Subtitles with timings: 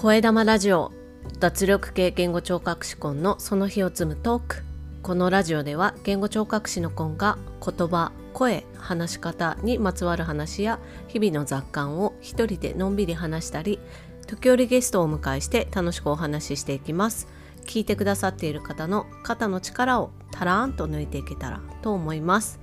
[0.00, 0.92] 声玉ラジオ。
[1.40, 4.62] 脱力系言語聴覚士コンのその日を積むトーク。
[5.02, 10.78] このラジオでは言語聴覚士のコンが言葉声話し方にまつわる話や
[11.08, 13.80] 日々の雑感を一人でのんびり話したり
[14.28, 17.26] 時折ゲストをお迎えして楽しくお話ししていきます。
[17.66, 22.60] 聞いてくださっている方の肩の力をたらーんと抜いていけたらと思います。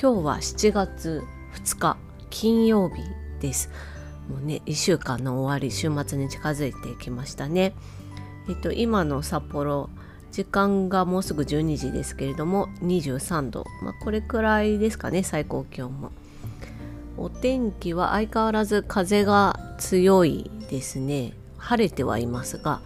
[0.00, 1.24] 今日は7月
[1.64, 1.96] 2日
[2.30, 3.02] 金曜日
[3.40, 3.70] です。
[4.30, 7.74] もうね1週間の終わり週末に近づいてきましたね。
[8.48, 9.90] えっと今の札幌
[10.30, 16.12] 時間がもうすぐ12時ですけれども23度、まあ、これくらいですかね最高気温も。
[17.16, 21.34] お天気は相変わらず風が強いですね。
[21.58, 22.80] 晴れてはいますが、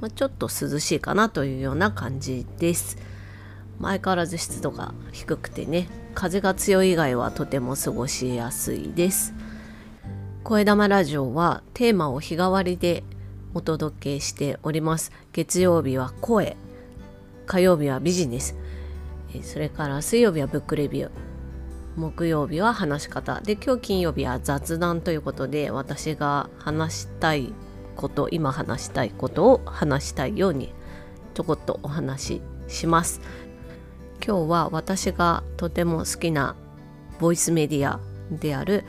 [0.00, 2.98] まあ、ちょっと涼しいかなというような感じです。
[3.88, 9.32] 相変わらず湿度が低くてね風が強い以外はとても過ごしやすいです
[10.50, 13.04] 声玉ラジオはテーマを日替わりで
[13.54, 15.12] お届けしております。
[15.32, 16.56] 月曜日は声。
[17.46, 18.56] 火曜日はビジネス。
[19.42, 21.10] それから水曜日はブックレビュー。
[21.94, 23.40] 木曜日は話し方。
[23.42, 27.52] で今日金曜日は雑談ということで私が話したい
[27.94, 30.74] こと今話したいことを話したいように
[31.34, 33.20] ちょこっとお話しします。
[34.26, 36.56] 今日は私がとても好きな
[37.20, 38.00] ボイスメディア
[38.32, 38.82] である、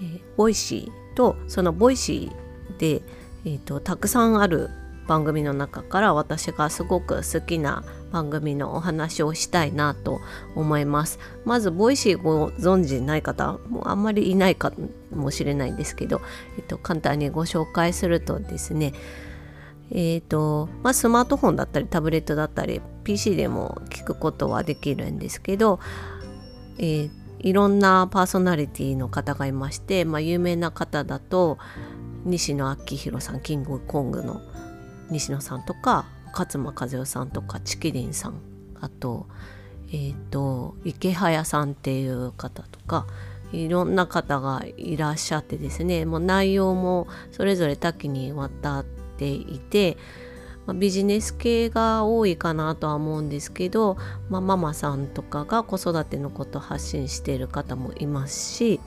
[0.00, 3.02] えー、 Voicy とその Voicy で、
[3.44, 4.70] えーと、たくさんある
[5.08, 10.20] 番組の中から私がすごく好きな番組のお話をしたいなと
[10.54, 11.18] 思います。
[11.44, 14.72] まず Voicy ご存知ない方もあんまりいないか
[15.10, 16.20] もしれないんですけど、
[16.56, 18.92] えっと、簡単にご紹介するとですね
[19.90, 25.80] えーとまあ、スマートフォンだったりタブレットだったり PC でも聞くことはできるんですけど、
[26.76, 31.58] えー、いろんなパーソナリティの方がいまして、まあ、有名な方だと
[32.24, 34.40] 西野昭弘さんキングコングの
[35.10, 38.40] 西野さんとか勝間和代さんとかチキリンさん
[38.80, 39.26] あと,、
[39.88, 43.06] えーと、池早さんっていう方とか
[43.52, 49.96] いろんな方がいらっしゃってですねもう内容もそれぞれ多岐にわたっていて、
[50.68, 53.96] まあ、ビジネス系が多いかなとは思うんですけど、
[54.28, 58.78] まあ、ママさんとかが子育てのこと発信している方もいますし、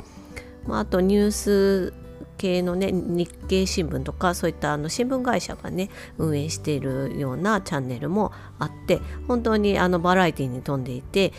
[0.68, 1.94] まあ、あとニュース
[2.38, 11.34] 系のね日経新聞とかそういったあの新聞会社がね運営しているようなチャンネルもあって本当にあのバラエティに富んでいて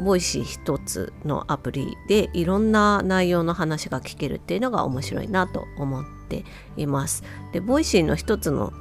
[0.00, 6.44] Voicy 一つのアプリでいろんな内容の話が聞けるっていうのが面白いなと思って
[6.76, 7.22] います。
[7.52, 8.72] で Voicy の一つの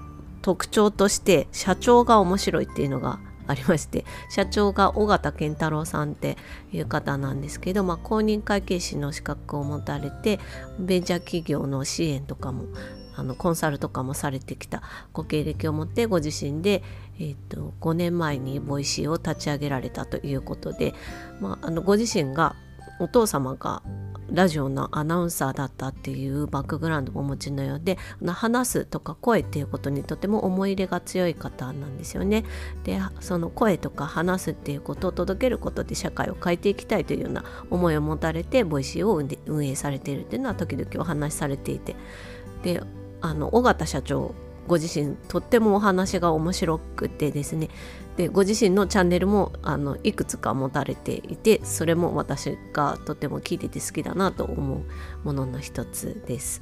[0.43, 6.37] 特徴として社長が面白いっていうのがありまして社長が緒方憲太郎さんって
[6.71, 10.39] いう方なんですけど、まあ、公認会計士の資格を持たれて
[10.79, 12.65] ベンチャー企業の支援とかも
[13.15, 14.81] あのコンサルとかもされてきた
[15.11, 16.83] ご経歴を持ってご自身で、
[17.19, 20.93] えーと、5年前に Voicy を立ち上げられたということで、
[21.39, 22.55] まあ、あのご自身が
[22.99, 23.83] お父様が
[24.33, 32.43] ラジオのアナウンサーだったっていうバックグラウンドもお持ちのようで話すとか声っていうことにとても思い入れが強い方なんですよね。
[32.83, 41.95] でその声とか話すっていうことを届けることで社会を変えていきたいというような思いを持たれて Voicy を運営されているっていうのは時々お話しされていて
[42.63, 42.81] で
[43.21, 44.33] あの緒方社長
[44.67, 47.69] ご自身とってもお話が面白くてですね
[48.17, 54.83] でご自身のチャンネルもあのいくつか持たれていてそれも私がとても聞いてて好きだなと思う
[55.23, 56.61] ものの一つです。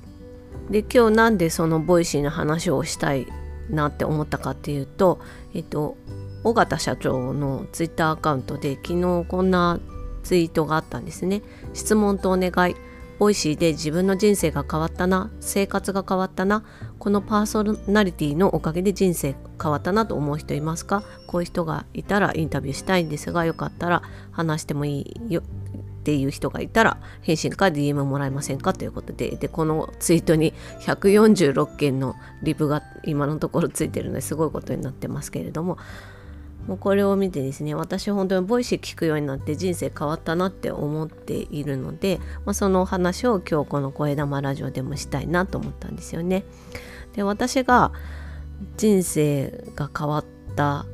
[0.69, 3.28] で今日なんでその Voicy の話をしたい
[3.69, 5.19] なって思ったかっていうと
[5.53, 5.97] えっと
[6.44, 9.79] 緒方社長のツイッターアカウントで昨日こんな
[10.23, 11.41] ツイートがあったんですね。
[11.73, 12.75] 質問とお願い
[13.22, 16.63] Voicy で自分の人生が変わったな生活が変わったな
[16.97, 21.03] このパーソナリティのおかげで人生変わったなと思う人いますか？
[21.27, 24.01] こういう人がいたらインタビューしたいんですがよかったら
[24.31, 35.77] 話してもいいよっていう人がいたら返信か DM もらえませんかということででこのツイートに146件のリプが今のところついてるのですごいことになってますけれども
[36.68, 46.44] もうこれを見てですね私本当に Voicy 聞くようになって人生変わったなって思っているので、まあ、そのお話を今日この声玉ラジオでもしたいなと思ったんですよね。
[47.13, 47.92] で私が
[48.78, 50.25] 人生が変わっ
[50.56, 50.86] た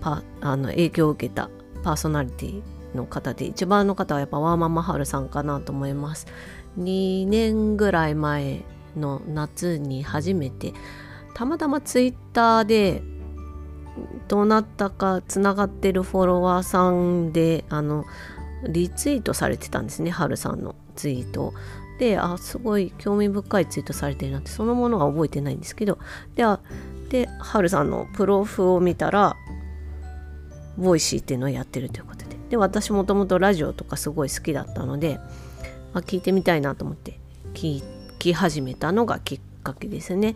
[0.00, 1.50] パあの影響を受けた
[1.82, 2.62] パーソナリティ
[2.94, 6.26] の方で一番の方はやっぱワーマンマハルさんかなと思います。
[6.78, 8.62] 2年ぐらい前
[8.96, 10.72] の夏に初めて
[11.34, 13.02] たまたまツイッターで
[14.28, 18.04] どなたかつながってるフォロワーさんであの
[18.68, 21.52] リツイートされてたんですねはるさんのツイート。
[21.98, 25.98] であすごい興味深いツイートされてるなってそのものは覚えてないんですけど。
[26.34, 26.44] で
[27.10, 29.36] ではるさんのプロフを見たら
[30.78, 32.36] Voicy っていうのをやってるということで。
[32.50, 35.20] で私もともとラジオとかすごい好きだったので、
[35.92, 37.18] あ、聞いてみたいなと思って
[37.54, 37.82] 聞
[38.18, 40.34] き始めたのがきっかけですね。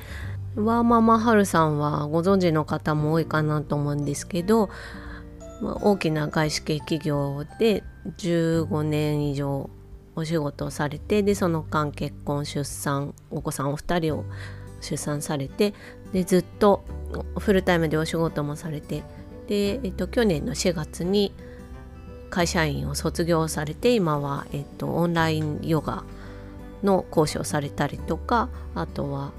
[0.57, 4.71] ワーママハルさんはご存知の方も多いかなと思うんですけど、
[5.61, 7.83] 大きな外資系企業で
[8.19, 9.71] 15年以上
[10.17, 14.25] お仕事をされてでその間結婚出産お子さんお二人を
[14.81, 15.75] 出産されて
[16.13, 16.85] でずっと
[17.39, 19.03] フルタイムでお仕事もされて
[19.49, 21.33] で、えっと、去年の4月に
[22.31, 26.05] 会社員を卒業されて今は、えっと、オンラインヨガ
[26.83, 29.33] の講師をされたりとかあとは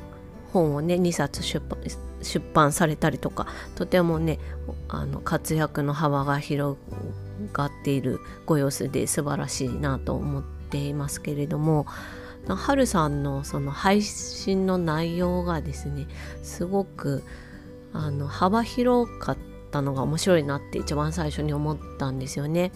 [0.56, 1.80] 本をね2冊出版
[2.22, 4.40] 出版されたりとかとてもね
[4.88, 6.78] あの活躍の幅が広
[7.52, 11.86] がっているご様子で素晴らしいなと思っていますけれども
[12.48, 16.08] はるさんのその配信の内容がですね
[16.42, 17.24] すごく
[17.92, 19.38] あの幅広かっ
[19.72, 22.72] たのが面白いなって一番最初に思ったんですよね。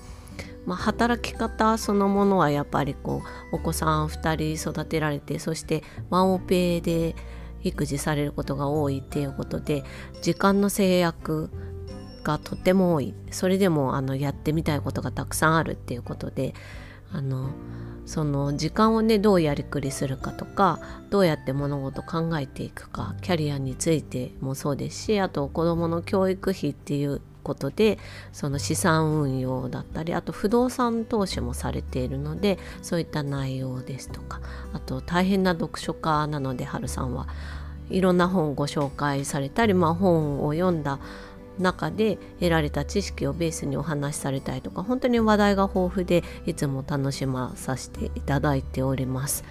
[0.65, 7.15] まあ、働き方そのものはやっぱりこうお子さん2人育てられてそしてワンオペで
[7.63, 9.83] 育児されることが多いっていうことで
[10.21, 11.49] 時間の制約
[12.23, 13.13] がとても多い。
[13.31, 16.53] それでもあのやってみたいことがたくさんあるっていうことで
[17.11, 17.49] あの
[18.05, 20.79] その時間をねどうやりくりするかとか
[21.09, 27.97] どうやって物事考えていくかキャリアについてもそうですしあと子どもの教育費っていうことで
[28.33, 34.41] その資産運用だったりあと不動産投資もされているのでそういった内容ですとか
[34.73, 37.27] あと大変な読書家なので春さんは
[37.89, 40.99] いろんな本をご紹介されたり、まあ、本を読んだ
[41.59, 49.43] 中で得られた知識をベースにお話しされたりとか本当に話題が豊富でいつも楽しまさせていただいております。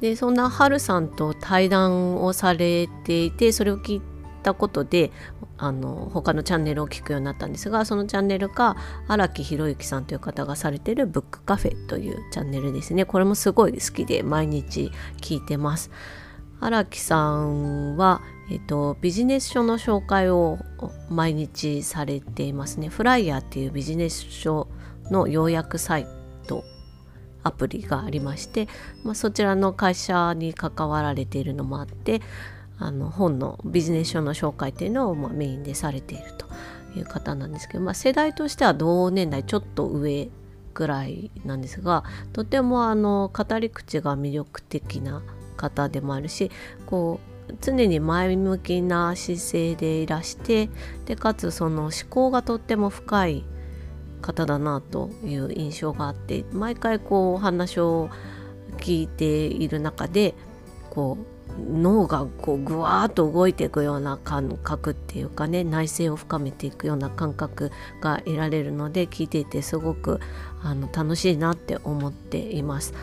[0.00, 4.02] でそんなハルさんと対談をされていてそれを聞い
[4.40, 5.12] たことで
[5.58, 8.76] あの他のチャンネルを聞くようになったんですがそのチャンネルが
[9.08, 13.04] 荒木博之さんという方がされているブックカフェというチャンネルですね。
[13.04, 14.90] これもすごい好きで毎日
[15.20, 15.90] 聞いてます。
[16.60, 18.20] 荒木さんは、
[18.50, 20.58] えっと、ビジネス書の紹介を
[21.08, 22.88] 毎日されていますね。
[22.88, 24.68] フライヤーっていうビジネス書
[25.10, 26.06] の要約サイ
[26.46, 26.64] ト
[27.42, 28.68] アプリがありまして、
[29.04, 32.20] まあ、そちらの会社に関わられているのもあって
[32.80, 36.46] あの本のビジネス書の紹介っていうのを、まあ、メインでされていると
[36.98, 40.30] いう方なんですけど、まあ、世代としては同年代ちょっと上
[40.72, 45.22] ぐらいなんですがとてもあの語り口が魅力的な
[45.56, 46.50] 方でもあるし
[46.86, 50.70] こう常に前向きな姿勢でいらして
[51.04, 53.44] でかつその思考がとっても深い
[54.22, 58.08] 方だなという印象があって毎回こうお話を
[58.78, 60.34] 聞いている中で
[60.90, 67.70] こう脳がこうぐわーっと動いていくような感覚っていうかね内省を深めていくような感覚
[68.00, 70.20] が得られるので聞いていてすごく
[70.62, 72.94] あの楽しいなって思っています。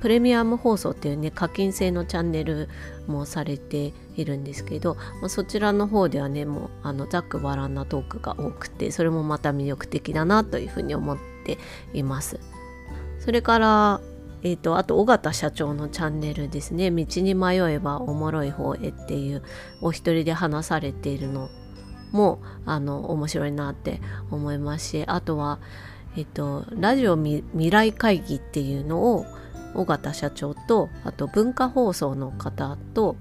[0.00, 2.68] プレミアム放送っていうね課金制のチャンネル
[3.06, 4.98] もされているんですけど
[5.28, 11.56] そちらの方ではねもうあのざっくばらんなトークが多くてそれもまた魅力的だなというふうに思って
[11.94, 12.38] います。
[13.18, 14.00] それから
[14.44, 19.42] えーと、あと尾形社長のチャンネルですね「道に迷えばおもろい方へ」っていう
[19.80, 21.48] お一人で話されているの
[22.12, 25.58] もあの面白いなって思いますしあとは、
[26.16, 29.26] えーと、ラジオ未来会議っていうのを
[29.74, 33.16] 尾形社長とあと文化放送の方と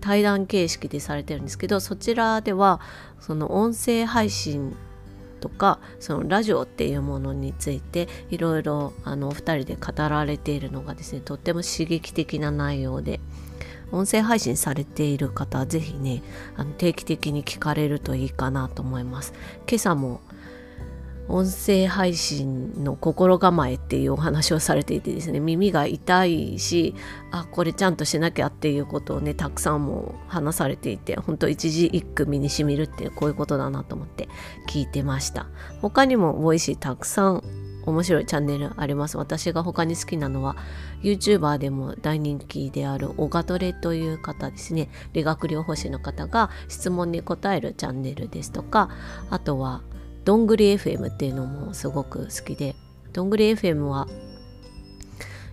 [0.00, 2.80] 対談形式でされてるんですけどそちらでは
[3.20, 4.74] その音声配信
[5.42, 13.20] とかそのラジオっていうものについていろいろあのお二人で語られているのがですねとっても刺激的な内容で
[13.90, 16.22] 音声配信されている方は是非ね
[16.56, 19.34] あの定期的に聞かれるといいかなと思います。
[19.68, 20.20] 今朝も
[21.32, 26.94] 音声配信の心構えっていうお話をされていてですね耳が痛いし
[27.30, 34.28] あこれちゃんとしなきゃっていうことをねたくさんも話されていて本当一字一句身にしみるってこういうことだなと思って
[34.68, 35.46] 聞いてました。
[35.80, 37.42] 他にも Voicy たくさん
[37.86, 39.16] 面白いチャンネルあります。
[39.16, 40.56] 私が他に好きなのは
[41.02, 44.90] YouTuber でも大人気であるオガトレという方ですね。
[45.14, 48.90] 理学療法士の方が質問に答えるチャンネルですとか
[49.30, 49.82] あとは
[50.24, 52.74] どんぐり FM っていうのもすごく好きで
[53.12, 54.06] どんぐり FM は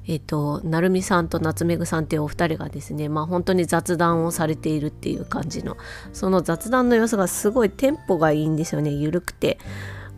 [0.07, 5.77] えっ、ー、と成美さんと夏目ぐさんっていうお二人がですねまあ本当に雑談をされているっていう感じの
[6.13, 8.89] その雑談の様子がすごいテンポがいいんですよね。
[8.89, 9.59] 緩くて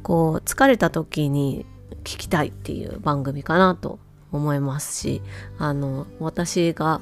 [0.01, 1.65] こう疲れた時に
[2.03, 3.99] 聞きたいっていう番組かなと
[4.31, 5.21] 思いますし
[5.57, 7.01] あの私が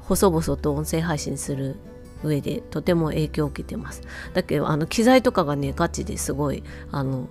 [0.00, 1.76] 細々と音声配信する
[2.22, 4.02] 上でとても影響を受けてます。
[4.34, 7.28] だけどあの機材とかがねガチですごいあの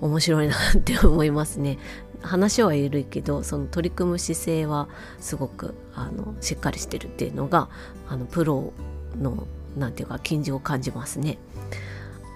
[0.00, 1.78] 面白いなって思いますね。
[2.22, 4.88] 話は緩いけどその取り組む姿勢は
[5.20, 7.68] すごくあのしっかりしてるっていうのが
[8.08, 8.72] あのプロ
[9.20, 11.38] のなんていうか近所を感じますね。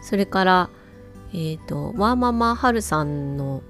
[0.02, 0.71] それから
[1.33, 3.62] えっ、ー、とワーママハルさんの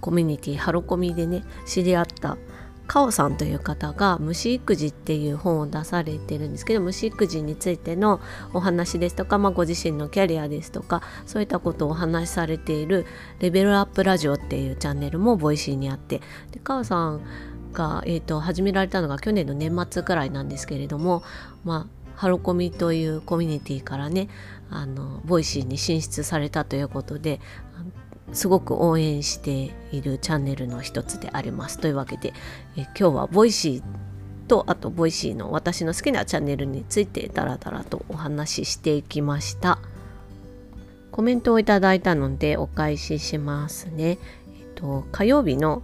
[0.00, 2.38] コミュニティハロコミでね知り合った
[2.88, 8.18] カオさんという方が虫育児っていう本を出されてるんですけど虫育児についての
[8.54, 13.04] お話ですとか、まあ、ご自身のキャリアですとかそういったことをお話しされている
[13.40, 17.20] レベルアップラジオっていうチャンネルも Voicy にあってでカオさん
[17.74, 21.22] が、えーと、始められたのが去年の年末くらいなんですけれども、
[21.64, 24.28] まあ、ハロコミというコミュニティからね
[24.70, 27.40] あの Voicy に進出されたということで
[28.32, 31.78] すごく応援しているチャンネルの一つであります。
[31.78, 32.32] というわけで
[32.76, 39.78] え今日は Voicy とあと Voicy の私の好きなチャンネルについてダラダラとお話ししていきました。
[41.10, 44.18] コメントをいただいたのでお返ししますね。
[44.56, 45.82] えっと、火曜日の、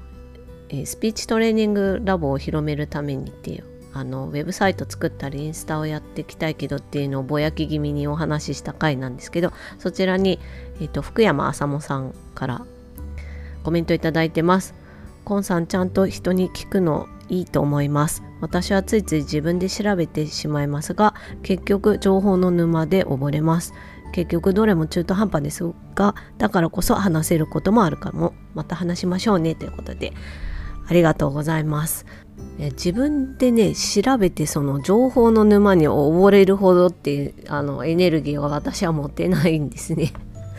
[0.69, 10.41] えスピーチトレーニングラボを広めるためにっていうあのウェブサイト作ったりインスタをやっていきたいけどっていうのをぼやき気味にお話しした回なんですけどそちらに、
[10.81, 12.67] えーと、福山あさもさんから
[13.63, 14.75] コメントいただいてます。
[15.25, 18.23] コンさんちゃんと人に聞くのいいと思います。
[18.43, 23.73] 私はついつい自分で調べてしまいますが結局情報の沼で溺れます。
[24.13, 25.65] 結局どれも中途半端です
[25.97, 30.13] がだからこそ話せることもあるかもまた話しましょうねということで
[30.87, 32.07] ありがとうございます。
[32.59, 40.13] 自分でね調べてその情報の沼に溺れるほどってあのエネルギーは私は持てないんですね。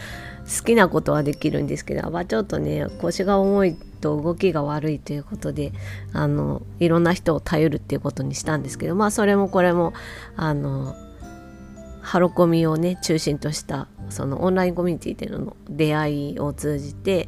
[0.46, 5.74] 好きなことはできるんですけど、まあ、ちょっとね腰が重いと動きが悪いということで
[6.14, 9.94] あのいろんな人を頼るっていうことにしたんですけどまあそれもこれも
[10.36, 10.96] あの
[12.02, 17.28] ハロコミをね中心としたそのオンラインコミュニティでの出会いを通じて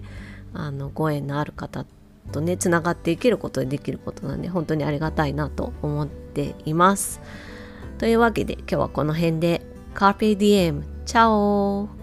[0.53, 1.96] あのご縁のある方と
[2.31, 7.21] とねつながっていけることでできることなんで本当にありがたいなと思っています。
[7.97, 9.61] というわけで今日はこの辺で。
[9.97, 11.96] カーペディエムチャオ。